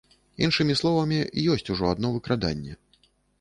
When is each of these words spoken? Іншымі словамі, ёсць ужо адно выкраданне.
Іншымі 0.45 0.77
словамі, 0.79 1.19
ёсць 1.57 1.71
ужо 1.75 1.93
адно 1.93 2.13
выкраданне. 2.17 2.73